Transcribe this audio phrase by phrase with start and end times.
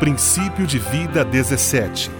[0.00, 2.10] Princípio de vida 17.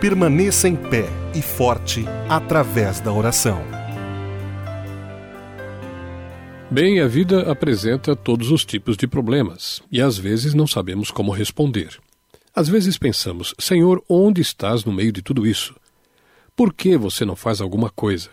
[0.00, 3.62] Permaneça em pé e forte através da oração.
[6.70, 11.30] Bem, a vida apresenta todos os tipos de problemas e às vezes não sabemos como
[11.30, 11.98] responder.
[12.54, 15.74] Às vezes pensamos: Senhor, onde estás no meio de tudo isso?
[16.56, 18.30] Por que você não faz alguma coisa?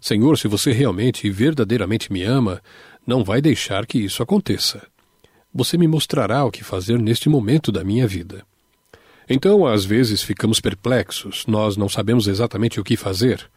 [0.00, 2.60] Senhor, se você realmente e verdadeiramente me ama,
[3.06, 4.84] não vai deixar que isso aconteça.
[5.54, 8.44] Você me mostrará o que fazer neste momento da minha vida.
[9.28, 13.48] Então, às vezes, ficamos perplexos, nós não sabemos exatamente o que fazer,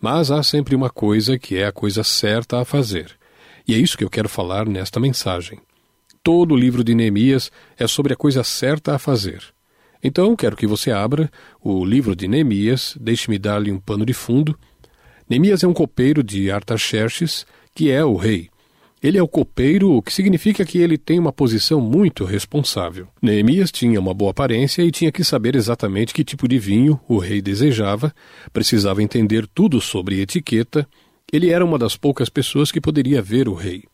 [0.00, 3.18] mas há sempre uma coisa que é a coisa certa a fazer.
[3.66, 5.58] E é isso que eu quero falar nesta mensagem.
[6.22, 9.42] Todo o livro de Neemias é sobre a coisa certa a fazer.
[10.02, 11.30] Então, quero que você abra
[11.62, 14.58] o livro de Neemias, deixe-me dar-lhe um pano de fundo.
[15.28, 18.48] Neemias é um copeiro de Artaxerxes, que é o rei.
[19.02, 23.08] Ele é o copeiro, o que significa que ele tem uma posição muito responsável.
[23.22, 27.16] Neemias tinha uma boa aparência e tinha que saber exatamente que tipo de vinho o
[27.16, 28.14] rei desejava,
[28.52, 30.86] precisava entender tudo sobre etiqueta.
[31.32, 33.84] Ele era uma das poucas pessoas que poderia ver o rei.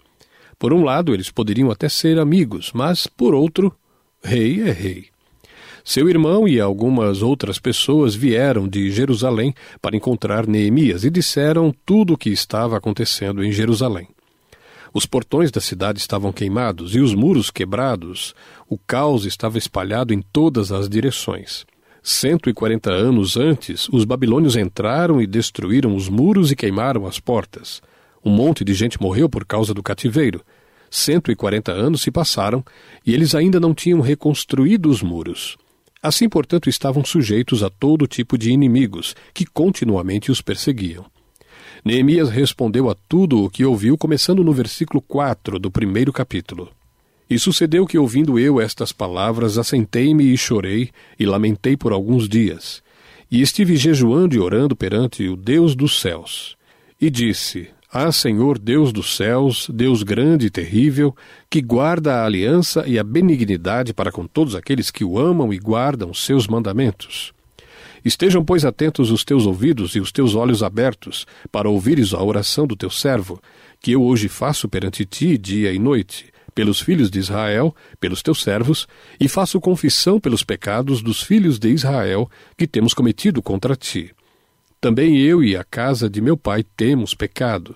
[0.58, 3.72] Por um lado, eles poderiam até ser amigos, mas, por outro,
[4.24, 5.06] rei é rei.
[5.84, 12.14] Seu irmão e algumas outras pessoas vieram de Jerusalém para encontrar Neemias e disseram tudo
[12.14, 14.08] o que estava acontecendo em Jerusalém.
[14.96, 18.34] Os portões da cidade estavam queimados e os muros quebrados.
[18.66, 21.66] O caos estava espalhado em todas as direções.
[22.02, 27.82] 140 anos antes, os babilônios entraram e destruíram os muros e queimaram as portas.
[28.24, 30.40] Um monte de gente morreu por causa do cativeiro.
[30.90, 32.64] 140 anos se passaram
[33.06, 35.58] e eles ainda não tinham reconstruído os muros.
[36.02, 41.04] Assim, portanto, estavam sujeitos a todo tipo de inimigos que continuamente os perseguiam.
[41.86, 46.68] Neemias respondeu a tudo o que ouviu, começando no versículo 4 do primeiro capítulo.
[47.30, 52.82] E sucedeu que, ouvindo eu estas palavras, assentei-me e chorei, e lamentei por alguns dias.
[53.30, 56.56] E estive jejuando e orando perante o Deus dos céus.
[57.00, 61.14] E disse: Ah, Senhor Deus dos céus, Deus grande e terrível,
[61.48, 65.56] que guarda a aliança e a benignidade para com todos aqueles que o amam e
[65.56, 67.35] guardam seus mandamentos.
[68.06, 72.64] Estejam, pois, atentos os teus ouvidos e os teus olhos abertos, para ouvires a oração
[72.64, 73.42] do teu servo,
[73.80, 78.44] que eu hoje faço perante ti dia e noite, pelos filhos de Israel, pelos teus
[78.44, 78.86] servos,
[79.18, 84.14] e faço confissão pelos pecados dos filhos de Israel que temos cometido contra ti.
[84.80, 87.74] Também eu e a casa de meu pai temos pecado.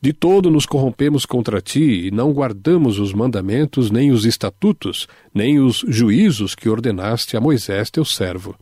[0.00, 5.58] De todo nos corrompemos contra ti e não guardamos os mandamentos, nem os estatutos, nem
[5.58, 8.54] os juízos que ordenaste a Moisés teu servo.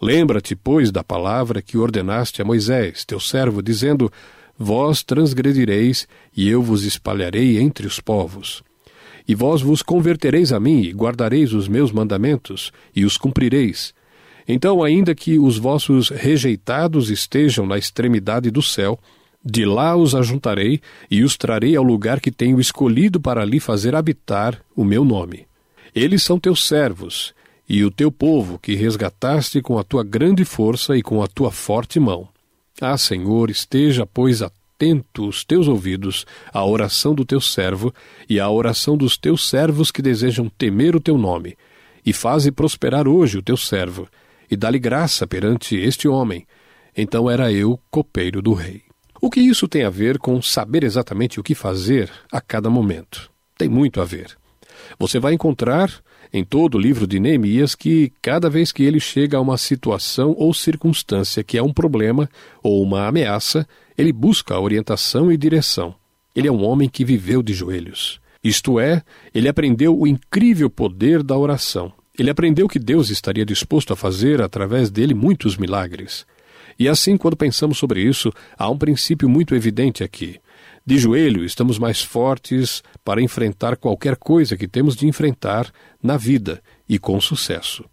[0.00, 4.10] Lembra-te, pois, da palavra que ordenaste a Moisés, teu servo, dizendo:
[4.56, 8.62] Vós transgredireis, e eu vos espalharei entre os povos.
[9.26, 13.92] E vós vos convertereis a mim, e guardareis os meus mandamentos, e os cumprireis.
[14.46, 18.98] Então, ainda que os vossos rejeitados estejam na extremidade do céu,
[19.44, 20.80] de lá os ajuntarei
[21.10, 25.46] e os trarei ao lugar que tenho escolhido para ali fazer habitar o meu nome.
[25.94, 27.34] Eles são teus servos,
[27.68, 31.50] e o teu povo que resgataste com a tua grande força e com a tua
[31.50, 32.28] forte mão.
[32.80, 37.92] Ah, Senhor, esteja, pois, atento os teus ouvidos à oração do teu servo
[38.28, 41.56] e à oração dos teus servos que desejam temer o teu nome,
[42.06, 44.08] e faze prosperar hoje o teu servo,
[44.50, 46.46] e dá-lhe graça perante este homem.
[46.96, 48.82] Então era eu copeiro do rei.
[49.20, 53.28] O que isso tem a ver com saber exatamente o que fazer a cada momento?
[53.58, 54.38] Tem muito a ver.
[54.98, 55.92] Você vai encontrar
[56.32, 60.34] em todo o livro de Neemias que, cada vez que ele chega a uma situação
[60.36, 62.28] ou circunstância que é um problema
[62.62, 63.66] ou uma ameaça,
[63.96, 65.94] ele busca a orientação e direção.
[66.34, 68.20] Ele é um homem que viveu de joelhos.
[68.42, 69.02] Isto é,
[69.34, 71.92] ele aprendeu o incrível poder da oração.
[72.18, 76.26] Ele aprendeu que Deus estaria disposto a fazer através dele muitos milagres.
[76.78, 80.38] E assim, quando pensamos sobre isso, há um princípio muito evidente aqui.
[80.88, 85.70] De joelho, estamos mais fortes para enfrentar qualquer coisa que temos de enfrentar
[86.02, 87.84] na vida e com sucesso.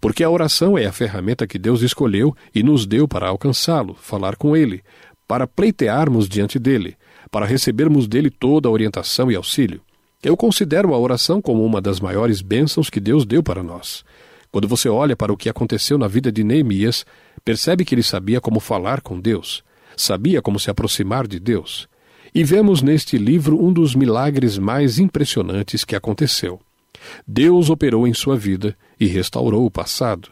[0.00, 4.34] Porque a oração é a ferramenta que Deus escolheu e nos deu para alcançá-lo, falar
[4.34, 4.82] com Ele,
[5.24, 6.96] para pleitearmos diante dele,
[7.30, 9.80] para recebermos dele toda a orientação e auxílio.
[10.20, 14.04] Eu considero a oração como uma das maiores bênçãos que Deus deu para nós.
[14.50, 17.06] Quando você olha para o que aconteceu na vida de Neemias,
[17.44, 19.62] percebe que ele sabia como falar com Deus,
[19.96, 21.91] sabia como se aproximar de Deus.
[22.34, 26.58] E vemos neste livro um dos milagres mais impressionantes que aconteceu.
[27.26, 30.30] Deus operou em sua vida e restaurou o passado.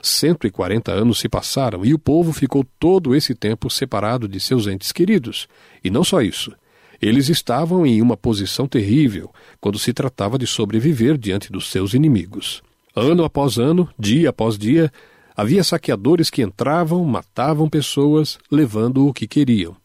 [0.00, 4.92] 140 anos se passaram e o povo ficou todo esse tempo separado de seus entes
[4.92, 5.46] queridos.
[5.84, 6.52] E não só isso.
[7.00, 12.62] Eles estavam em uma posição terrível quando se tratava de sobreviver diante dos seus inimigos.
[12.94, 14.90] Ano após ano, dia após dia,
[15.36, 19.81] havia saqueadores que entravam, matavam pessoas, levando o que queriam.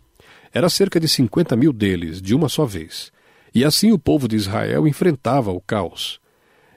[0.54, 3.12] Era cerca de 50 mil deles, de uma só vez.
[3.54, 6.20] E assim o povo de Israel enfrentava o caos.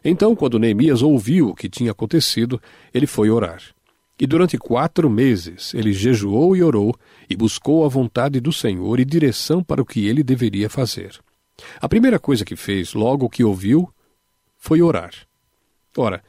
[0.04, 2.60] Então, quando Neemias ouviu o que tinha acontecido,
[2.92, 3.62] ele foi orar.
[4.18, 6.94] E durante quatro meses ele jejuou e orou
[7.28, 11.18] e buscou a vontade do Senhor e direção para o que ele deveria fazer.
[11.80, 13.90] A primeira coisa que fez, logo que ouviu,
[14.58, 15.12] foi orar.
[15.96, 16.22] Ora,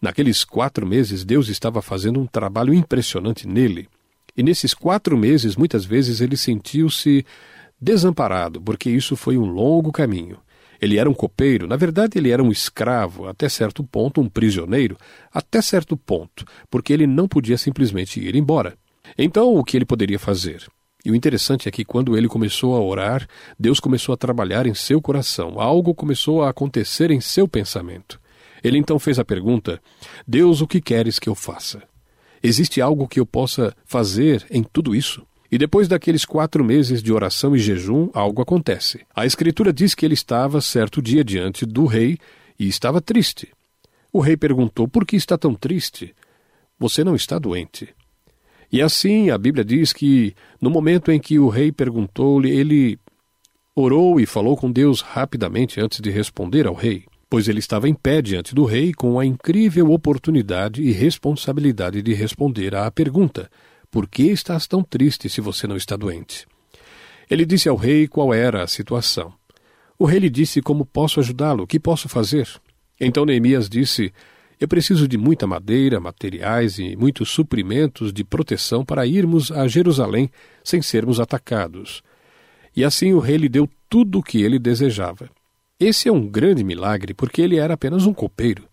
[0.00, 3.88] naqueles quatro meses Deus estava fazendo um trabalho impressionante nele.
[4.38, 7.26] E nesses quatro meses, muitas vezes, ele sentiu-se
[7.80, 10.38] desamparado, porque isso foi um longo caminho.
[10.80, 14.96] Ele era um copeiro, na verdade, ele era um escravo, até certo ponto, um prisioneiro,
[15.34, 18.78] até certo ponto, porque ele não podia simplesmente ir embora.
[19.18, 20.68] Então, o que ele poderia fazer?
[21.04, 23.26] E o interessante é que quando ele começou a orar,
[23.58, 28.20] Deus começou a trabalhar em seu coração, algo começou a acontecer em seu pensamento.
[28.62, 29.82] Ele então fez a pergunta:
[30.24, 31.82] Deus, o que queres que eu faça?
[32.42, 35.26] Existe algo que eu possa fazer em tudo isso?
[35.50, 39.00] E depois daqueles quatro meses de oração e jejum, algo acontece.
[39.14, 42.18] A Escritura diz que ele estava certo dia diante do rei
[42.58, 43.48] e estava triste.
[44.12, 46.14] O rei perguntou: Por que está tão triste?
[46.78, 47.88] Você não está doente.
[48.70, 52.98] E assim a Bíblia diz que, no momento em que o rei perguntou-lhe, ele
[53.74, 57.94] orou e falou com Deus rapidamente antes de responder ao rei, pois ele estava em
[57.94, 63.50] pé diante do rei com a incrível oportunidade e responsabilidade de responder à pergunta:
[63.90, 66.46] por que estás tão triste se você não está doente?
[67.30, 69.32] Ele disse ao rei qual era a situação.
[69.98, 72.48] O rei lhe disse como posso ajudá-lo, o que posso fazer.
[73.00, 74.12] Então Neemias disse:
[74.58, 80.30] Eu preciso de muita madeira, materiais e muitos suprimentos de proteção para irmos a Jerusalém
[80.64, 82.02] sem sermos atacados.
[82.74, 85.28] E assim o rei lhe deu tudo o que ele desejava.
[85.80, 88.64] Esse é um grande milagre, porque ele era apenas um copeiro.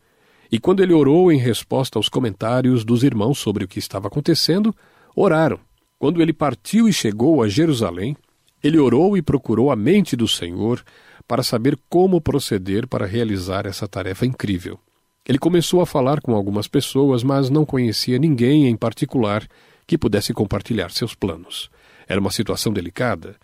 [0.52, 4.76] E quando ele orou em resposta aos comentários dos irmãos sobre o que estava acontecendo,
[5.16, 5.60] oraram.
[6.00, 8.18] Quando ele partiu e chegou a Jerusalém,
[8.64, 10.84] ele orou e procurou a mente do Senhor
[11.28, 14.80] para saber como proceder para realizar essa tarefa incrível.
[15.28, 19.48] Ele começou a falar com algumas pessoas, mas não conhecia ninguém em particular
[19.86, 21.70] que pudesse compartilhar seus planos.
[22.08, 23.36] Era uma situação delicada,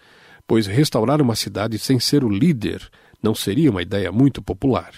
[0.47, 2.89] pois restaurar uma cidade sem ser o líder
[3.21, 4.91] não seria uma ideia muito popular.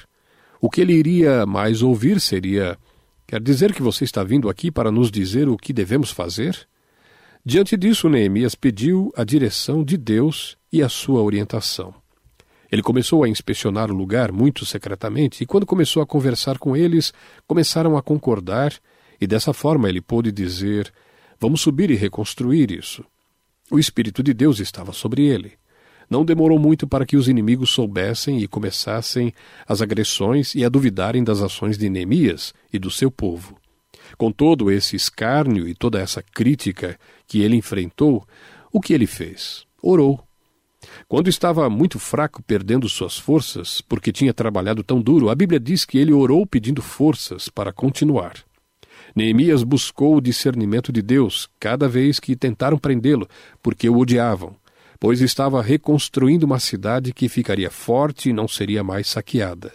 [0.61, 2.77] O que ele iria mais ouvir seria
[3.33, 6.67] Quer dizer que você está vindo aqui para nos dizer o que devemos fazer?
[7.43, 11.93] Diante disso, Neemias pediu a direção de Deus e a sua orientação.
[12.71, 17.13] Ele começou a inspecionar o lugar muito secretamente, e quando começou a conversar com eles,
[17.47, 18.73] começaram a concordar,
[19.19, 20.93] e dessa forma ele pôde dizer:
[21.39, 23.03] Vamos subir e reconstruir isso.
[23.71, 25.53] O Espírito de Deus estava sobre ele.
[26.09, 29.33] Não demorou muito para que os inimigos soubessem e começassem
[29.67, 33.57] as agressões e a duvidarem das ações de Neemias e do seu povo.
[34.17, 38.25] Com todo esse escárnio e toda essa crítica que ele enfrentou,
[38.71, 39.65] o que ele fez?
[39.81, 40.23] Orou.
[41.07, 45.85] Quando estava muito fraco, perdendo suas forças, porque tinha trabalhado tão duro, a Bíblia diz
[45.85, 48.33] que ele orou pedindo forças para continuar.
[49.15, 53.27] Neemias buscou o discernimento de Deus cada vez que tentaram prendê-lo,
[53.61, 54.55] porque o odiavam
[55.03, 59.73] pois estava reconstruindo uma cidade que ficaria forte e não seria mais saqueada.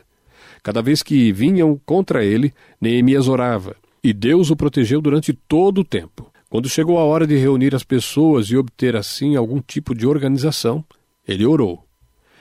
[0.62, 5.84] Cada vez que vinham contra ele, Neemias orava, e Deus o protegeu durante todo o
[5.84, 6.32] tempo.
[6.48, 10.82] Quando chegou a hora de reunir as pessoas e obter assim algum tipo de organização,
[11.26, 11.84] ele orou.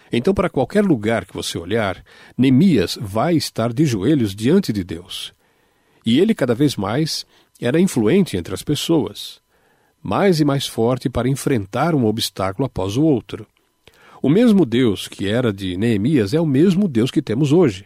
[0.10, 2.02] Então, para qualquer lugar que você olhar,
[2.38, 5.34] Neemias vai estar de joelhos diante de Deus.
[6.06, 7.26] E ele, cada vez mais,
[7.60, 9.46] era influente entre as pessoas
[10.01, 13.46] mais e mais forte para enfrentar um obstáculo após o outro.
[14.22, 17.86] O mesmo Deus que era de Neemias é o mesmo Deus que temos hoje.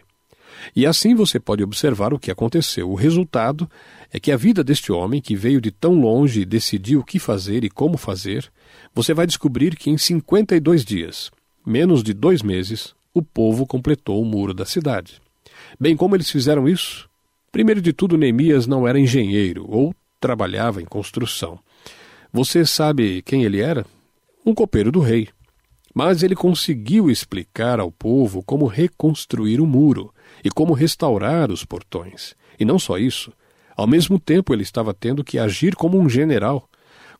[0.74, 2.90] E assim você pode observar o que aconteceu.
[2.90, 3.68] O resultado
[4.12, 7.18] é que a vida deste homem, que veio de tão longe e decidiu o que
[7.18, 8.50] fazer e como fazer,
[8.94, 11.30] você vai descobrir que em 52 dias,
[11.66, 15.20] menos de dois meses, o povo completou o muro da cidade.
[15.78, 17.08] Bem, como eles fizeram isso?
[17.50, 21.58] Primeiro de tudo, Neemias não era engenheiro ou trabalhava em construção.
[22.32, 23.84] Você sabe quem ele era?
[24.44, 25.28] Um copeiro do rei.
[25.94, 30.10] Mas ele conseguiu explicar ao povo como reconstruir o muro
[30.42, 32.34] e como restaurar os portões.
[32.58, 33.30] E não só isso.
[33.76, 36.66] Ao mesmo tempo, ele estava tendo que agir como um general,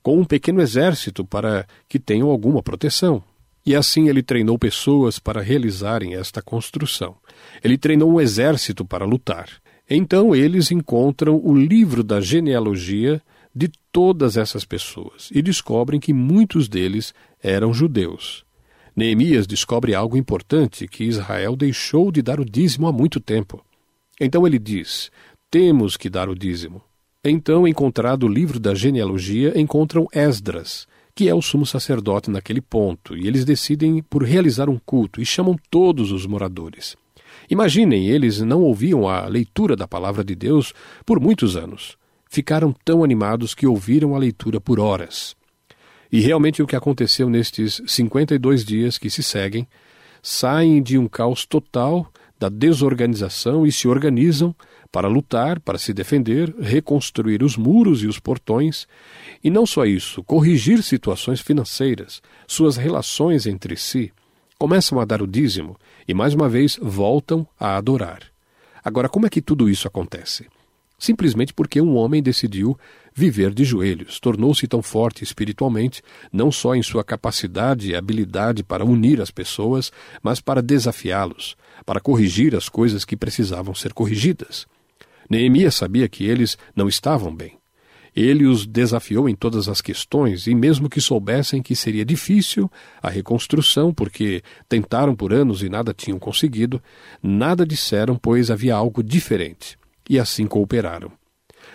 [0.03, 3.23] com um pequeno exército para que tenham alguma proteção.
[3.67, 7.17] E assim ele treinou pessoas para realizarem esta construção.
[7.63, 9.51] Ele treinou um exército para lutar.
[9.91, 13.21] Então eles encontram o livro da genealogia
[13.55, 18.45] de todas essas pessoas e descobrem que muitos deles eram judeus.
[18.97, 23.65] Neemias descobre algo importante que Israel deixou de dar o dízimo há muito tempo.
[24.21, 25.11] Então ele diz:
[25.51, 26.83] temos que dar o dízimo.
[27.25, 33.17] Então, encontrado o livro da genealogia, encontram Esdras, que é o sumo sacerdote naquele ponto,
[33.17, 36.97] e eles decidem por realizar um culto e chamam todos os moradores.
[37.49, 40.73] Imaginem, eles não ouviam a leitura da palavra de Deus
[41.05, 41.97] por muitos anos.
[42.33, 45.37] Ficaram tão animados que ouviram a leitura por horas.
[46.11, 49.69] E realmente o que aconteceu nestes 52 dias que se seguem,
[50.23, 52.11] saem de um caos total
[52.41, 54.57] da desorganização e se organizam
[54.91, 58.89] para lutar, para se defender, reconstruir os muros e os portões,
[59.45, 64.11] e não só isso, corrigir situações financeiras, suas relações entre si,
[64.59, 65.77] começam a dar o dízimo
[66.09, 68.23] e mais uma vez voltam a adorar.
[68.83, 70.47] Agora, como é que tudo isso acontece?
[71.03, 72.79] Simplesmente porque um homem decidiu
[73.13, 76.01] viver de joelhos, tornou-se tão forte espiritualmente,
[76.33, 79.91] não só em sua capacidade e habilidade para unir as pessoas,
[80.23, 84.65] mas para desafiá-los, para corrigir as coisas que precisavam ser corrigidas.
[85.29, 87.59] Neemias sabia que eles não estavam bem.
[88.15, 92.71] Ele os desafiou em todas as questões, e mesmo que soubessem que seria difícil
[93.03, 96.81] a reconstrução, porque tentaram por anos e nada tinham conseguido,
[97.21, 99.82] nada disseram, pois havia algo diferente.
[100.09, 101.13] E assim cooperaram.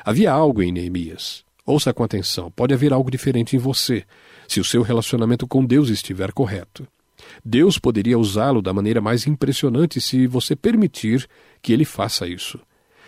[0.03, 1.43] Havia algo em Neemias.
[1.65, 4.05] Ouça com atenção: pode haver algo diferente em você,
[4.47, 6.87] se o seu relacionamento com Deus estiver correto.
[7.43, 11.27] Deus poderia usá-lo da maneira mais impressionante se você permitir
[11.61, 12.59] que ele faça isso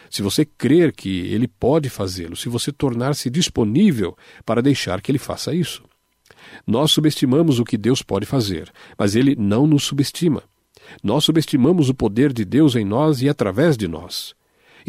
[0.09, 5.19] se você crer que ele pode fazê-lo, se você tornar-se disponível para deixar que ele
[5.19, 5.83] faça isso.
[6.65, 10.43] Nós subestimamos o que Deus pode fazer, mas ele não nos subestima.
[11.03, 14.33] Nós subestimamos o poder de Deus em nós e através de nós.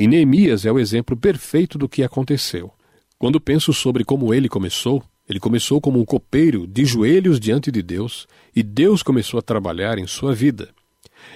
[0.00, 2.72] E Neemias é o exemplo perfeito do que aconteceu.
[3.18, 7.82] Quando penso sobre como ele começou, ele começou como um copeiro de joelhos diante de
[7.82, 8.26] Deus,
[8.56, 10.70] e Deus começou a trabalhar em sua vida.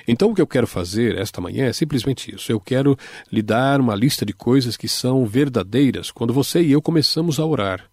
[0.09, 2.50] Então, o que eu quero fazer esta manhã é simplesmente isso.
[2.50, 2.97] Eu quero
[3.30, 7.44] lhe dar uma lista de coisas que são verdadeiras quando você e eu começamos a
[7.44, 7.85] orar.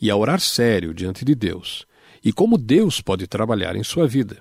[0.00, 1.84] E a orar sério diante de Deus.
[2.24, 4.38] E como Deus pode trabalhar em sua vida.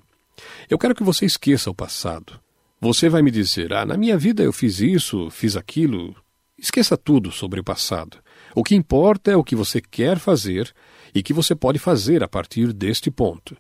[0.70, 2.40] Eu quero que você esqueça o passado.
[2.82, 6.16] Você vai me dizer: ah, na minha vida eu fiz isso, fiz aquilo.
[6.58, 8.18] Esqueça tudo sobre o passado.
[8.56, 10.74] O que importa é o que você quer fazer
[11.14, 13.56] e que você pode fazer a partir deste ponto.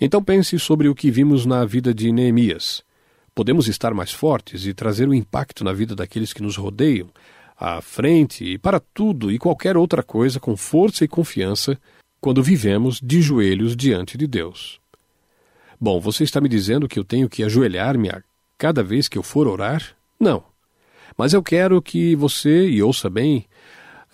[0.00, 2.82] Então pense sobre o que vimos na vida de Neemias.
[3.34, 7.10] Podemos estar mais fortes e trazer um impacto na vida daqueles que nos rodeiam,
[7.56, 11.78] à frente e para tudo e qualquer outra coisa com força e confiança
[12.20, 14.80] quando vivemos de joelhos diante de Deus.
[15.80, 18.22] Bom, você está me dizendo que eu tenho que ajoelhar-me a
[18.62, 19.96] cada vez que eu for orar?
[20.20, 20.44] Não.
[21.18, 23.44] Mas eu quero que você, e ouça bem,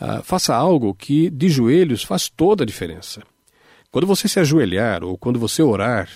[0.00, 3.22] uh, faça algo que de joelhos faz toda a diferença.
[3.90, 6.08] Quando você se ajoelhar ou quando você orar,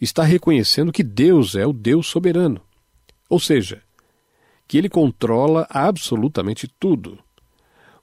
[0.00, 2.60] está reconhecendo que Deus é o Deus soberano.
[3.28, 3.82] Ou seja,
[4.68, 7.18] que ele controla absolutamente tudo.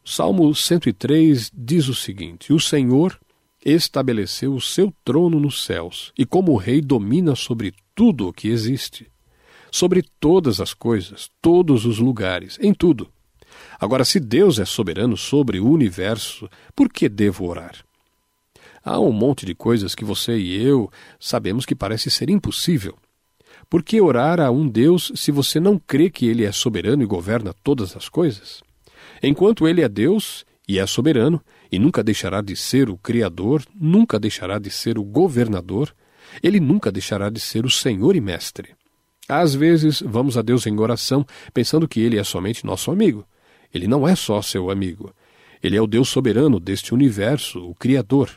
[0.04, 3.18] O Salmo 103 diz o seguinte: O Senhor
[3.64, 9.10] estabeleceu o seu trono nos céus e, como rei, domina sobre tudo o que existe,
[9.72, 13.10] sobre todas as coisas, todos os lugares, em tudo.
[13.80, 17.76] Agora, se Deus é soberano sobre o universo, por que devo orar?
[18.84, 22.98] Há um monte de coisas que você e eu sabemos que parece ser impossível.
[23.70, 27.06] Por que orar a um Deus se você não crê que ele é soberano e
[27.06, 28.64] governa todas as coisas?
[29.22, 34.20] Enquanto ele é Deus e é soberano, e nunca deixará de ser o Criador, nunca
[34.20, 35.94] deixará de ser o governador,
[36.42, 38.70] ele nunca deixará de ser o Senhor e Mestre.
[39.28, 43.26] Às vezes vamos a Deus em oração pensando que ele é somente nosso amigo.
[43.74, 45.14] Ele não é só seu amigo.
[45.62, 48.30] Ele é o Deus soberano deste universo, o Criador.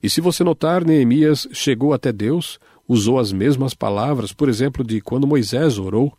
[0.00, 5.00] E se você notar, Neemias chegou até Deus, usou as mesmas palavras, por exemplo, de
[5.00, 6.16] quando Moisés orou,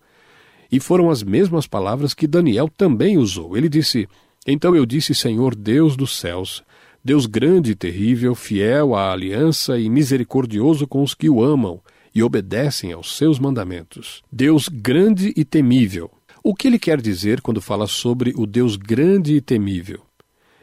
[0.70, 3.56] e foram as mesmas palavras que Daniel também usou.
[3.56, 4.10] Ele disse:
[4.46, 6.62] Então eu disse, Senhor Deus dos céus,
[7.01, 11.79] Deus grande e terrível, fiel à aliança e misericordioso com os que o amam
[12.18, 14.24] e obedecem aos seus mandamentos.
[14.32, 16.10] Deus grande e temível.
[16.44, 20.02] O que ele quer dizer quando fala sobre o Deus grande e temível?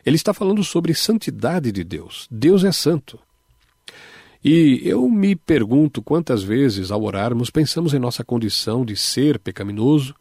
[0.05, 2.27] Ele está falando sobre santidade de Deus.
[2.29, 3.21] Deus é santo.
[4.45, 10.13] E eu me pergunto quantas vezes, ao orarmos, pensamos em nossa condição de ser pecaminoso,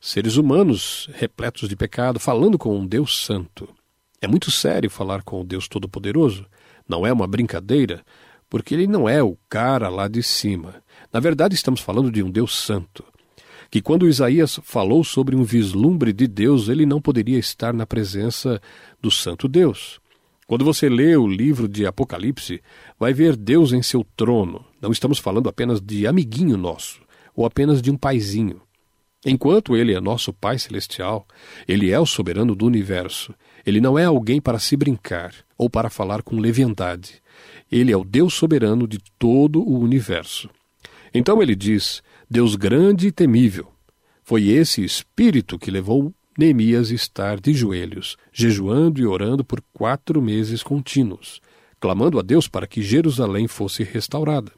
[0.00, 3.68] seres humanos repletos de pecado, falando com um Deus santo.
[4.22, 6.46] É muito sério falar com o Deus Todo-Poderoso.
[6.88, 8.02] Não é uma brincadeira,
[8.52, 10.74] porque ele não é o cara lá de cima.
[11.10, 13.02] Na verdade, estamos falando de um Deus santo
[13.70, 18.60] que quando Isaías falou sobre um vislumbre de Deus, ele não poderia estar na presença
[19.00, 19.98] do Santo Deus.
[20.46, 22.60] Quando você lê o livro de Apocalipse,
[23.00, 24.62] vai ver Deus em seu trono.
[24.82, 27.00] Não estamos falando apenas de amiguinho nosso,
[27.34, 28.60] ou apenas de um paizinho.
[29.24, 31.26] Enquanto ele é nosso Pai Celestial,
[31.66, 33.32] ele é o soberano do universo.
[33.64, 37.21] Ele não é alguém para se brincar ou para falar com leviandade.
[37.70, 40.50] Ele é o Deus soberano de todo o universo.
[41.14, 43.68] Então ele diz: Deus grande e temível.
[44.22, 50.22] Foi esse espírito que levou Neemias a estar de joelhos, jejuando e orando por quatro
[50.22, 51.40] meses contínuos,
[51.78, 54.52] clamando a Deus para que Jerusalém fosse restaurada.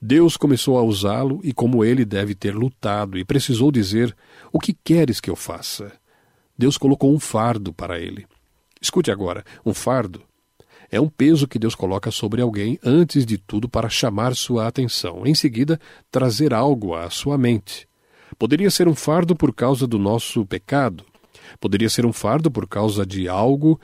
[0.00, 4.14] Deus começou a usá-lo e como ele deve ter lutado e precisou dizer:
[4.52, 5.92] O que queres que eu faça?
[6.56, 8.26] Deus colocou um fardo para ele.
[8.80, 10.22] Escute agora: um fardo
[10.92, 15.26] é um peso que Deus coloca sobre alguém antes de tudo para chamar sua atenção,
[15.26, 15.80] em seguida,
[16.10, 17.88] trazer algo à sua mente.
[18.38, 21.02] Poderia ser um fardo por causa do nosso pecado,
[21.58, 23.80] poderia ser um fardo por causa de algo,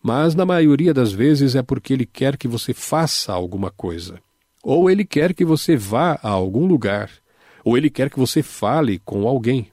[0.00, 4.20] mas na maioria das vezes é porque Ele quer que você faça alguma coisa.
[4.62, 7.10] Ou ele quer que você vá a algum lugar,
[7.64, 9.66] ou ele quer que você fale com alguém.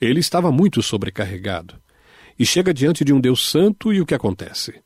[0.00, 1.82] Ele estava muito sobrecarregado
[2.38, 4.80] e chega diante de um Deus santo e o que acontece?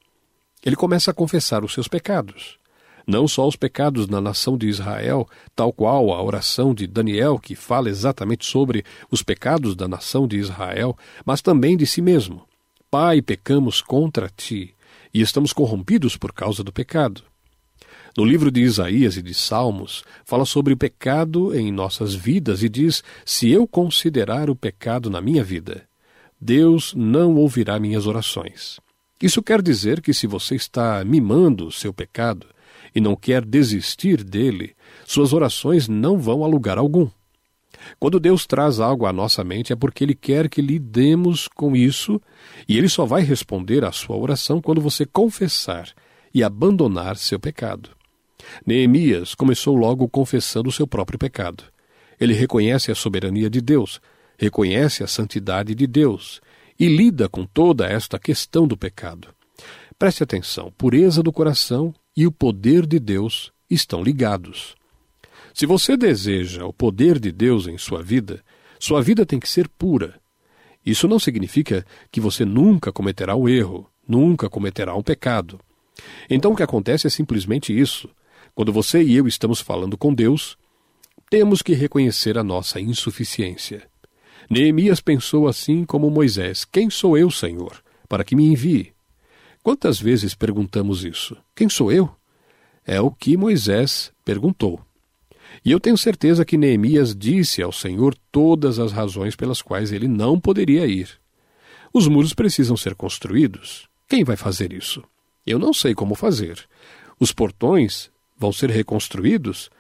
[0.64, 2.58] Ele começa a confessar os seus pecados.
[3.06, 7.54] Não só os pecados na nação de Israel, tal qual a oração de Daniel, que
[7.54, 12.42] fala exatamente sobre os pecados da nação de Israel, mas também de si mesmo.
[12.90, 14.74] Pai, pecamos contra ti
[15.14, 17.22] e estamos corrompidos por causa do pecado.
[18.16, 22.68] No livro de Isaías e de Salmos, fala sobre o pecado em nossas vidas e
[22.68, 25.86] diz: Se eu considerar o pecado na minha vida,
[26.40, 28.78] Deus não ouvirá minhas orações.
[29.21, 32.47] Isso quer dizer que se você está mimando seu pecado
[32.95, 34.75] e não quer desistir dele,
[35.07, 37.09] suas orações não vão a lugar algum.
[37.99, 42.21] Quando Deus traz algo à nossa mente é porque Ele quer que lidemos com isso
[42.69, 45.93] e Ele só vai responder à sua oração quando você confessar
[46.35, 47.90] e abandonar seu pecado.
[48.66, 51.64] Neemias começou logo confessando o seu próprio pecado.
[52.21, 54.00] Ele reconhece a soberania de Deus,
[54.38, 56.40] reconhece a santidade de Deus
[56.79, 59.29] e lida com toda esta questão do pecado.
[59.99, 64.75] Preste atenção: pureza do coração e o poder de Deus estão ligados.
[65.55, 68.44] Se você deseja o poder de Deus em sua vida,
[68.79, 70.20] sua vida tem que ser pura.
[70.85, 75.59] Isso não significa que você nunca cometerá um erro, nunca cometerá um pecado.
[76.29, 78.09] Então o que acontece é simplesmente isso.
[78.55, 80.57] Quando você e eu estamos falando com Deus,
[81.29, 83.88] temos que reconhecer a nossa insuficiência.
[84.48, 88.92] Neemias pensou assim como Moisés: Quem sou eu, Senhor, para que me envie?
[89.62, 91.37] Quantas vezes perguntamos isso?
[91.54, 92.09] Quem sou eu?
[92.85, 94.80] É o que Moisés perguntou.
[95.64, 100.06] E eu tenho certeza que Neemias disse ao Senhor todas as razões pelas quais ele
[100.06, 101.11] não poderia ir.
[101.92, 103.88] Os muros precisam ser construídos.
[104.09, 105.02] Quem vai fazer isso?
[105.44, 106.64] Eu não sei como fazer.
[107.18, 109.70] Os portões vão ser reconstruídos?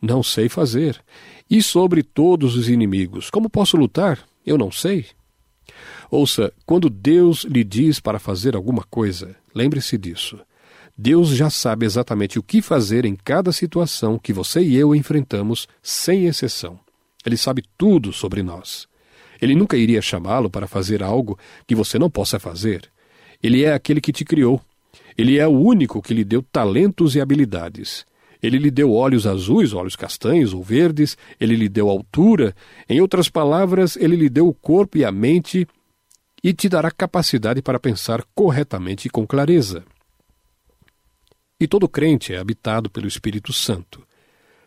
[0.00, 1.02] Não sei fazer.
[1.48, 4.18] E sobre todos os inimigos, como posso lutar?
[4.44, 5.06] Eu não sei.
[6.10, 10.38] Ouça, quando Deus lhe diz para fazer alguma coisa, lembre-se disso.
[10.96, 15.68] Deus já sabe exatamente o que fazer em cada situação que você e eu enfrentamos,
[15.82, 16.78] sem exceção.
[17.24, 18.86] Ele sabe tudo sobre nós.
[19.40, 22.90] Ele nunca iria chamá-lo para fazer algo que você não possa fazer.
[23.42, 24.60] Ele é aquele que te criou.
[25.18, 28.06] Ele é o único que lhe deu talentos e habilidades.
[28.46, 32.54] Ele lhe deu olhos azuis, olhos castanhos ou verdes, ele lhe deu altura.
[32.88, 35.66] Em outras palavras, ele lhe deu o corpo e a mente
[36.44, 39.84] e te dará capacidade para pensar corretamente e com clareza.
[41.58, 44.06] E todo crente é habitado pelo Espírito Santo.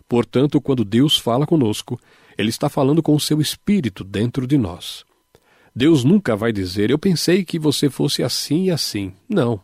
[0.09, 1.97] Portanto, quando Deus fala conosco,
[2.37, 5.05] ele está falando com o seu espírito dentro de nós.
[5.73, 9.13] Deus nunca vai dizer: Eu pensei que você fosse assim e assim.
[9.29, 9.61] Não.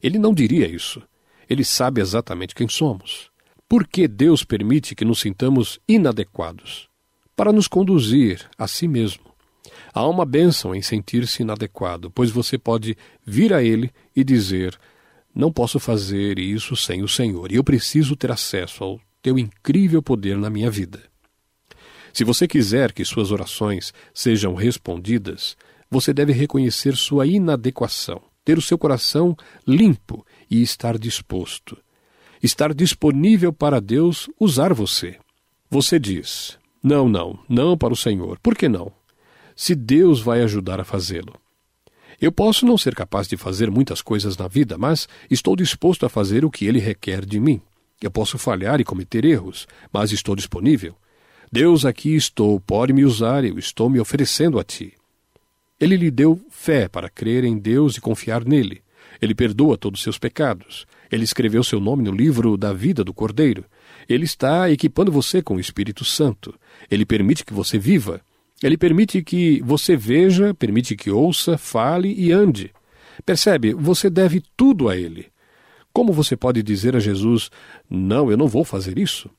[0.00, 1.02] Ele não diria isso.
[1.50, 3.27] Ele sabe exatamente quem somos.
[3.68, 6.88] Por que Deus permite que nos sintamos inadequados?
[7.36, 9.24] Para nos conduzir a si mesmo.
[9.92, 14.78] Há uma bênção em sentir-se inadequado, pois você pode vir a Ele e dizer:
[15.34, 20.02] Não posso fazer isso sem o Senhor, e eu preciso ter acesso ao teu incrível
[20.02, 21.02] poder na minha vida.
[22.12, 25.56] Se você quiser que suas orações sejam respondidas,
[25.90, 31.76] você deve reconhecer sua inadequação ter o seu coração limpo e estar disposto.
[32.42, 35.16] Estar disponível para Deus usar você.
[35.70, 38.38] Você diz: Não, não, não para o Senhor.
[38.40, 38.92] Por que não?
[39.56, 41.34] Se Deus vai ajudar a fazê-lo.
[42.20, 46.08] Eu posso não ser capaz de fazer muitas coisas na vida, mas estou disposto a
[46.08, 47.60] fazer o que Ele requer de mim.
[48.00, 50.96] Eu posso falhar e cometer erros, mas estou disponível.
[51.50, 54.94] Deus, aqui estou, pode me usar, eu estou me oferecendo a Ti.
[55.80, 58.82] Ele lhe deu fé para crer em Deus e confiar nele.
[59.22, 60.86] Ele perdoa todos os seus pecados.
[61.10, 63.64] Ele escreveu seu nome no livro da vida do Cordeiro.
[64.08, 66.54] Ele está equipando você com o Espírito Santo.
[66.90, 68.20] Ele permite que você viva.
[68.62, 72.72] Ele permite que você veja, permite que ouça, fale e ande.
[73.24, 73.74] Percebe?
[73.74, 75.26] Você deve tudo a Ele.
[75.92, 77.50] Como você pode dizer a Jesus:
[77.88, 79.30] Não, eu não vou fazer isso?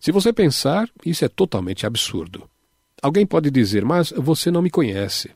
[0.00, 2.48] Se você pensar, isso é totalmente absurdo.
[3.02, 5.30] Alguém pode dizer: Mas você não me conhece.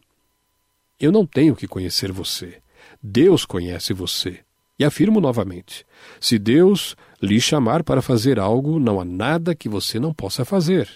[0.98, 2.58] Eu não tenho que conhecer você.
[3.02, 4.40] Deus conhece você.
[4.82, 5.86] E afirmo novamente:
[6.20, 10.88] se Deus lhe chamar para fazer algo, não há nada que você não possa fazer.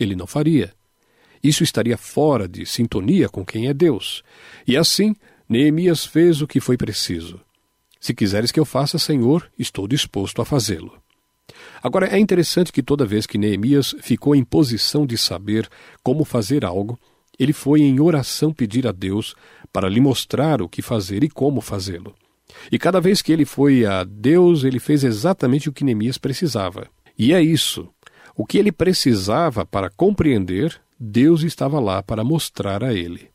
[0.00, 0.72] Ele não faria.
[1.40, 4.24] Isso estaria fora de sintonia com quem é Deus.
[4.66, 5.14] E assim,
[5.48, 7.40] Neemias fez o que foi preciso.
[8.00, 11.00] Se quiseres que eu faça, Senhor, estou disposto a fazê-lo.
[11.80, 15.68] Agora, é interessante que toda vez que Neemias ficou em posição de saber
[16.02, 16.98] como fazer algo,
[17.38, 19.36] ele foi em oração pedir a Deus
[19.72, 22.12] para lhe mostrar o que fazer e como fazê-lo.
[22.70, 26.88] E cada vez que ele foi a Deus, ele fez exatamente o que Neemias precisava.
[27.18, 27.88] E é isso.
[28.36, 33.28] O que ele precisava para compreender, Deus estava lá para mostrar a ele.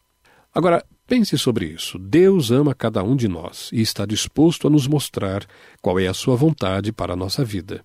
[0.54, 2.00] Agora, pense sobre isso.
[2.00, 5.46] Deus ama cada um de nós e está disposto a nos mostrar
[5.82, 7.84] qual é a sua vontade para a nossa vida.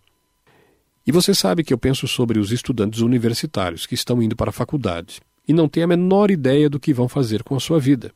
[1.06, 4.52] E você sabe que eu penso sobre os estudantes universitários que estão indo para a
[4.52, 8.12] faculdade e não têm a menor ideia do que vão fazer com a sua vida.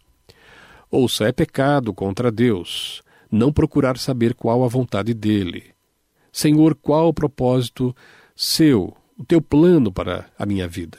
[0.90, 3.01] Ouça, é pecado contra Deus
[3.32, 5.64] não procurar saber qual a vontade dele.
[6.30, 7.96] Senhor, qual o propósito
[8.36, 10.98] seu, o teu plano para a minha vida?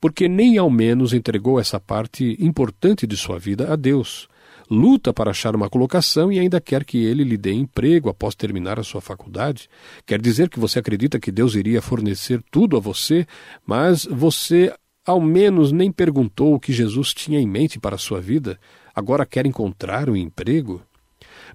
[0.00, 4.28] Porque nem ao menos entregou essa parte importante de sua vida a Deus.
[4.70, 8.80] Luta para achar uma colocação e ainda quer que ele lhe dê emprego após terminar
[8.80, 9.68] a sua faculdade.
[10.06, 13.26] Quer dizer que você acredita que Deus iria fornecer tudo a você,
[13.66, 18.20] mas você ao menos nem perguntou o que Jesus tinha em mente para a sua
[18.20, 18.58] vida?
[18.94, 20.82] agora quer encontrar um emprego?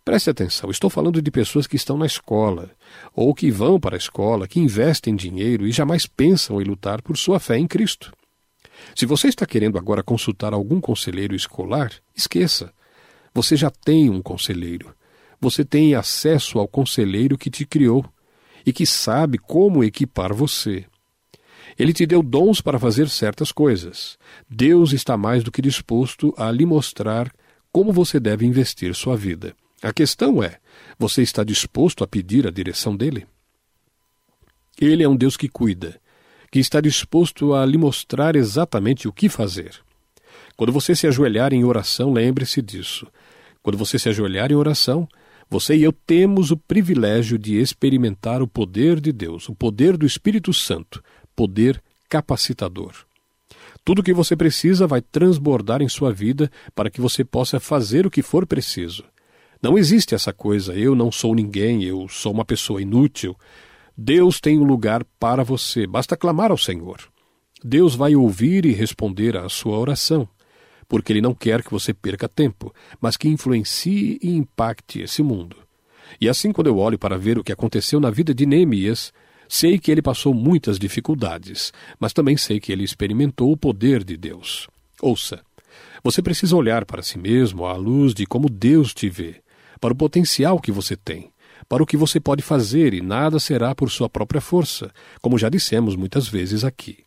[0.03, 2.71] Preste atenção, estou falando de pessoas que estão na escola,
[3.13, 7.17] ou que vão para a escola, que investem dinheiro e jamais pensam em lutar por
[7.17, 8.13] sua fé em Cristo.
[8.95, 12.71] Se você está querendo agora consultar algum conselheiro escolar, esqueça.
[13.33, 14.93] Você já tem um conselheiro.
[15.39, 18.05] Você tem acesso ao conselheiro que te criou
[18.65, 20.85] e que sabe como equipar você.
[21.77, 24.17] Ele te deu dons para fazer certas coisas.
[24.49, 27.31] Deus está mais do que disposto a lhe mostrar
[27.71, 29.55] como você deve investir sua vida.
[29.81, 30.59] A questão é:
[30.97, 33.27] você está disposto a pedir a direção dele?
[34.79, 35.99] Ele é um Deus que cuida,
[36.51, 39.79] que está disposto a lhe mostrar exatamente o que fazer.
[40.55, 43.07] Quando você se ajoelhar em oração, lembre-se disso.
[43.61, 45.07] Quando você se ajoelhar em oração,
[45.49, 50.05] você e eu temos o privilégio de experimentar o poder de Deus, o poder do
[50.05, 51.03] Espírito Santo,
[51.35, 52.93] poder capacitador.
[53.83, 58.05] Tudo o que você precisa vai transbordar em sua vida para que você possa fazer
[58.05, 59.03] o que for preciso.
[59.61, 63.35] Não existe essa coisa, eu não sou ninguém, eu sou uma pessoa inútil.
[63.97, 66.97] Deus tem um lugar para você, basta clamar ao Senhor.
[67.63, 70.27] Deus vai ouvir e responder à sua oração,
[70.87, 75.57] porque Ele não quer que você perca tempo, mas que influencie e impacte esse mundo.
[76.21, 79.11] E assim, quando eu olho para ver o que aconteceu na vida de Neemias,
[79.49, 84.17] Sei que ele passou muitas dificuldades, mas também sei que ele experimentou o poder de
[84.17, 84.67] Deus.
[85.01, 85.41] Ouça,
[86.03, 89.41] você precisa olhar para si mesmo à luz de como Deus te vê,
[89.79, 91.31] para o potencial que você tem,
[91.67, 95.49] para o que você pode fazer e nada será por sua própria força, como já
[95.49, 96.99] dissemos muitas vezes aqui.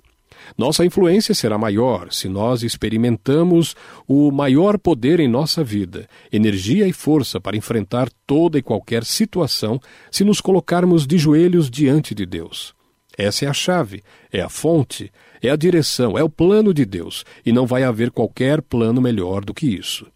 [0.57, 6.93] Nossa influência será maior se nós experimentamos o maior poder em nossa vida, energia e
[6.93, 9.81] força para enfrentar toda e qualquer situação
[10.11, 12.75] se nos colocarmos de joelhos diante de Deus.
[13.17, 14.03] Essa é a chave,
[14.33, 18.11] é a fonte, é a direção, é o plano de Deus, e não vai haver
[18.11, 20.07] qualquer plano melhor do que isso.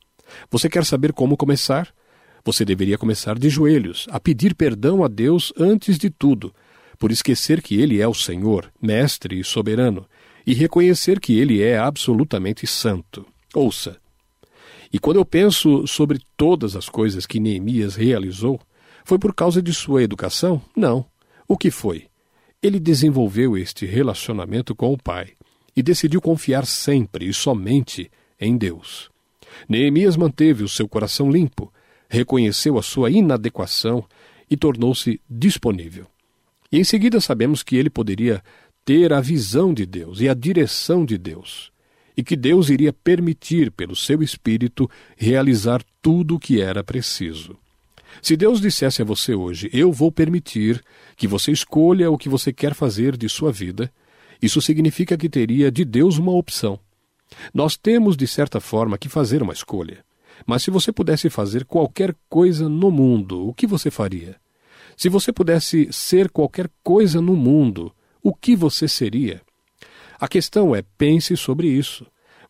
[0.51, 1.93] Você quer saber como começar?
[2.45, 6.55] Você deveria começar de joelhos, a pedir perdão a Deus antes de tudo,
[6.99, 10.07] por esquecer que Ele é o Senhor, Mestre e Soberano,
[10.47, 13.27] e reconhecer que ele é absolutamente santo.
[13.55, 13.97] Ouça.
[14.93, 18.61] E quando eu penso sobre todas as coisas que Neemias realizou,
[19.05, 20.63] foi por causa de sua educação?
[20.77, 21.05] Não.
[21.49, 22.07] O que foi?
[22.63, 25.33] Ele desenvolveu este relacionamento com o Pai
[25.77, 29.11] e decidiu confiar sempre e somente em Deus.
[29.69, 31.73] Neemias manteve o seu coração limpo,
[32.09, 34.05] reconheceu a sua inadequação
[34.51, 36.07] e tornou-se disponível.
[36.71, 38.43] E em seguida sabemos que ele poderia
[38.85, 41.73] ter a visão de Deus e a direção de Deus,
[42.17, 47.57] e que Deus iria permitir, pelo seu Espírito, realizar tudo o que era preciso.
[48.23, 50.83] Se Deus dissesse a você hoje, eu vou permitir
[51.17, 53.93] que você escolha o que você quer fazer de sua vida,
[54.41, 56.79] isso significa que teria de Deus uma opção.
[57.53, 60.05] Nós temos, de certa forma, que fazer uma escolha.
[60.47, 64.37] Mas se você pudesse fazer qualquer coisa no mundo, o que você faria?
[64.97, 67.93] Se você pudesse ser qualquer coisa no mundo,
[68.23, 69.43] o que você seria?
[70.19, 72.07] A questão é: pense sobre isso.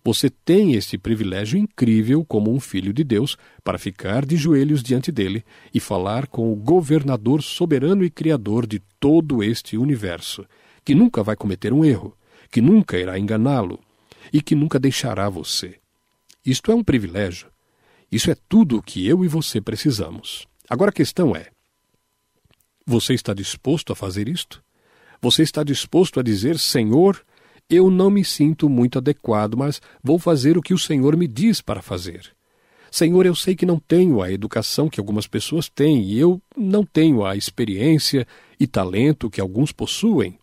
[0.07, 5.11] Você tem este privilégio incrível como um filho de Deus para ficar de joelhos diante
[5.11, 5.43] dele
[5.73, 10.45] e falar com o governador soberano e criador de todo este universo,
[10.85, 12.15] que nunca vai cometer um erro,
[12.51, 13.81] que nunca irá enganá-lo
[14.31, 15.77] e que nunca deixará você.
[16.45, 17.54] Isto é um privilégio.
[18.15, 20.47] Isso é tudo o que eu e você precisamos.
[20.71, 21.49] Agora a questão é:
[22.87, 24.63] você está disposto a fazer isto?
[25.21, 27.21] Você está disposto a dizer, Senhor,
[27.69, 31.61] eu não me sinto muito adequado, mas vou fazer o que o Senhor me diz
[31.61, 32.33] para fazer.
[32.89, 36.85] Senhor, eu sei que não tenho a educação que algumas pessoas têm e eu não
[36.85, 38.29] tenho a experiência
[38.61, 40.39] e talento que alguns possuem,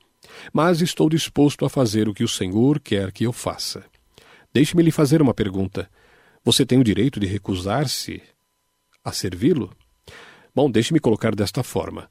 [0.52, 3.86] mas estou disposto a fazer o que o Senhor quer que eu faça.
[4.54, 5.90] Deixe-me lhe fazer uma pergunta.
[6.44, 8.20] Você tem o direito de recusar-se
[9.04, 9.72] a servi-lo?
[10.56, 12.10] Bom, deixe-me colocar desta forma.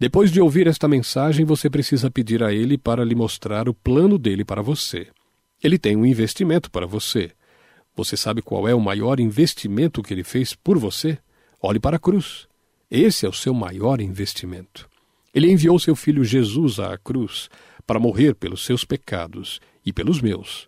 [0.00, 4.18] Depois de ouvir esta mensagem, você precisa pedir a ele para lhe mostrar o plano
[4.18, 5.08] dele para você.
[5.62, 7.32] Ele tem um investimento para você.
[7.94, 11.18] Você sabe qual é o maior investimento que ele fez por você?
[11.60, 12.48] Olhe para a cruz.
[12.90, 14.88] Esse é o seu maior investimento.
[15.34, 17.50] Ele enviou seu filho Jesus à cruz
[17.86, 20.66] para morrer pelos seus pecados e pelos meus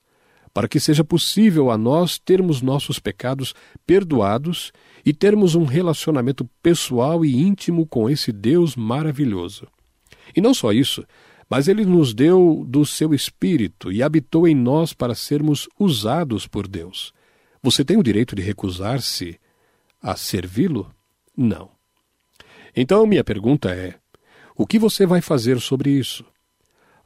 [0.59, 3.55] para que seja possível a nós termos nossos pecados
[3.87, 4.73] perdoados
[5.07, 9.69] e termos um relacionamento pessoal e íntimo com esse Deus maravilhoso.
[10.35, 11.05] E não só isso,
[11.49, 16.67] mas ele nos deu do seu espírito e habitou em nós para sermos usados por
[16.67, 17.13] Deus.
[17.63, 19.39] Você tem o direito de recusar-se
[20.03, 20.91] a servi-lo?
[21.37, 21.71] Não.
[22.75, 23.95] Então, minha pergunta é:
[24.57, 26.25] o que você vai fazer sobre isso?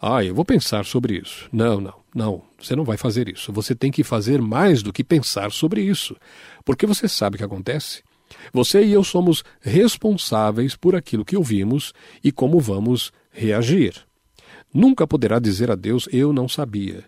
[0.00, 1.50] Ah, eu vou pensar sobre isso.
[1.52, 2.42] Não, não, não.
[2.60, 3.52] Você não vai fazer isso.
[3.52, 6.16] Você tem que fazer mais do que pensar sobre isso.
[6.64, 8.02] Porque você sabe o que acontece?
[8.52, 13.94] Você e eu somos responsáveis por aquilo que ouvimos e como vamos reagir.
[14.72, 17.04] Nunca poderá dizer a Deus: Eu não sabia.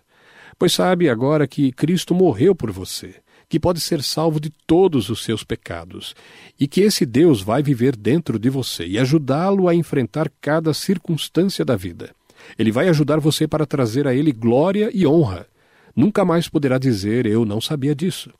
[0.57, 3.15] Pois sabe agora que Cristo morreu por você,
[3.49, 6.15] que pode ser salvo de todos os seus pecados,
[6.59, 11.65] e que esse Deus vai viver dentro de você e ajudá-lo a enfrentar cada circunstância
[11.65, 12.15] da vida.
[12.57, 15.47] Ele vai ajudar você para trazer a Ele glória e honra.
[15.95, 18.31] Nunca mais poderá dizer eu não sabia disso.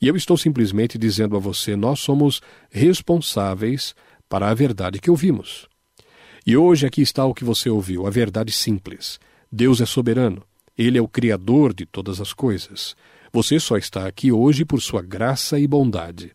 [0.00, 3.94] E eu estou simplesmente dizendo a você: nós somos responsáveis
[4.28, 5.68] para a verdade que ouvimos.
[6.46, 9.18] E hoje aqui está o que você ouviu, a verdade simples.
[9.50, 10.42] Deus é soberano.
[10.76, 12.94] Ele é o Criador de todas as coisas.
[13.32, 16.32] Você só está aqui hoje por sua graça e bondade.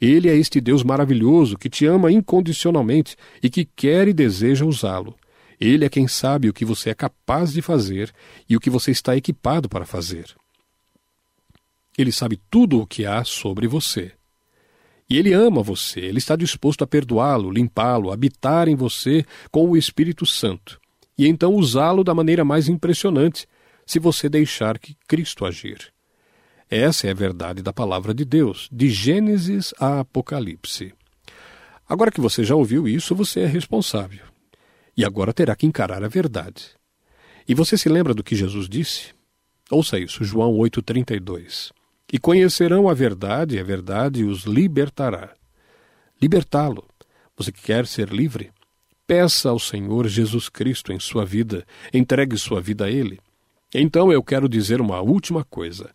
[0.00, 5.14] Ele é este Deus maravilhoso que te ama incondicionalmente e que quer e deseja usá-lo.
[5.60, 8.12] Ele é quem sabe o que você é capaz de fazer
[8.48, 10.34] e o que você está equipado para fazer.
[11.96, 14.12] Ele sabe tudo o que há sobre você.
[15.10, 19.76] E ele ama você, ele está disposto a perdoá-lo, limpá-lo, habitar em você com o
[19.76, 20.78] Espírito Santo,
[21.16, 23.48] e então usá-lo da maneira mais impressionante,
[23.86, 25.90] se você deixar que Cristo agir.
[26.70, 30.92] Essa é a verdade da palavra de Deus, de Gênesis a Apocalipse.
[31.88, 34.27] Agora que você já ouviu isso, você é responsável
[34.98, 36.70] e agora terá que encarar a verdade.
[37.48, 39.14] E você se lembra do que Jesus disse?
[39.70, 41.70] Ouça isso, João 8,32.
[42.12, 45.32] E conhecerão a verdade, e a verdade os libertará.
[46.20, 46.84] Libertá-lo.
[47.36, 48.50] Você quer ser livre?
[49.06, 53.20] Peça ao Senhor Jesus Cristo em sua vida, entregue sua vida a Ele.
[53.72, 55.90] Então eu quero dizer uma última coisa.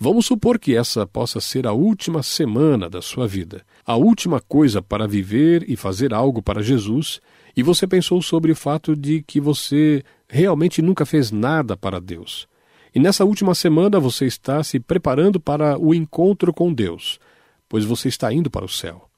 [0.00, 4.80] Vamos supor que essa possa ser a última semana da sua vida, a última coisa
[4.80, 7.20] para viver e fazer algo para Jesus
[7.56, 12.46] e você pensou sobre o fato de que você realmente nunca fez nada para Deus.
[12.94, 17.18] E nessa última semana você está se preparando para o encontro com Deus,
[17.66, 19.08] pois você está indo para o céu.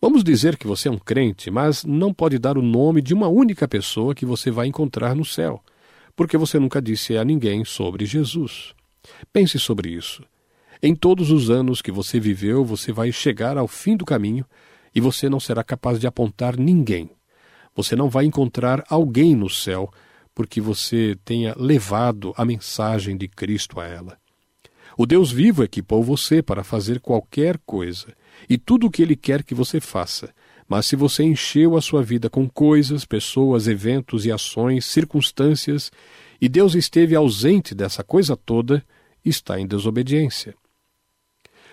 [0.00, 3.28] Vamos dizer que você é um crente, mas não pode dar o nome de uma
[3.28, 5.62] única pessoa que você vai encontrar no céu,
[6.14, 8.74] porque você nunca disse a ninguém sobre Jesus.
[9.32, 10.22] Pense sobre isso.
[10.82, 14.44] Em todos os anos que você viveu, você vai chegar ao fim do caminho
[14.94, 17.10] e você não será capaz de apontar ninguém
[17.76, 19.92] você não vai encontrar alguém no céu
[20.34, 24.18] porque você tenha levado a mensagem de Cristo a ela.
[24.96, 28.14] O Deus vivo equipou você para fazer qualquer coisa
[28.48, 30.34] e tudo o que Ele quer que você faça.
[30.66, 35.92] Mas se você encheu a sua vida com coisas, pessoas, eventos e ações, circunstâncias,
[36.40, 38.84] e Deus esteve ausente dessa coisa toda,
[39.24, 40.54] está em desobediência.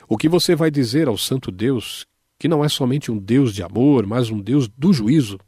[0.08, 2.06] O que você vai dizer ao Santo Deus,
[2.38, 5.39] que não é somente um Deus de amor, mas um Deus do juízo?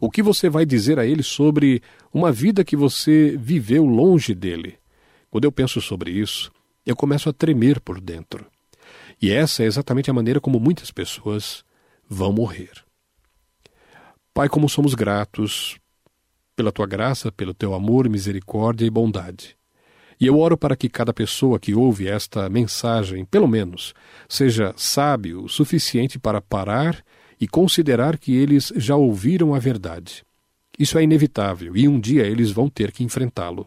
[0.00, 4.78] O que você vai dizer a ele sobre uma vida que você viveu longe dele?
[5.30, 6.50] Quando eu penso sobre isso,
[6.84, 8.46] eu começo a tremer por dentro.
[9.20, 11.64] E essa é exatamente a maneira como muitas pessoas
[12.08, 12.72] vão morrer.
[14.32, 15.78] Pai, como somos gratos
[16.54, 19.56] pela tua graça, pelo teu amor, misericórdia e bondade.
[20.18, 23.94] E eu oro para que cada pessoa que ouve esta mensagem, pelo menos,
[24.26, 27.04] seja sábio o suficiente para parar
[27.40, 30.24] e considerar que eles já ouviram a verdade.
[30.78, 33.66] Isso é inevitável e um dia eles vão ter que enfrentá-lo.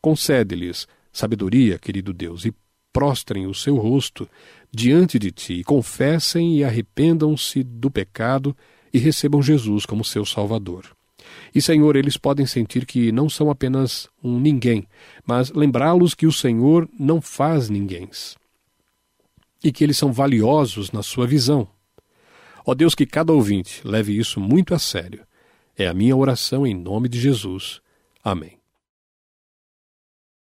[0.00, 2.52] Concede-lhes sabedoria, querido Deus, e
[2.92, 4.28] prostrem o seu rosto
[4.72, 8.56] diante de ti, e confessem e arrependam-se do pecado
[8.92, 10.84] e recebam Jesus como seu Salvador.
[11.54, 14.86] E, Senhor, eles podem sentir que não são apenas um ninguém,
[15.26, 18.36] mas lembrá-los que o Senhor não faz ninguéms
[19.62, 21.66] e que eles são valiosos na sua visão.
[22.64, 25.26] Ó Deus, que cada ouvinte leve isso muito a sério.
[25.76, 27.80] É a minha oração em nome de Jesus.
[28.22, 28.63] Amém.